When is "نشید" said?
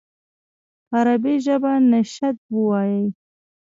1.91-2.37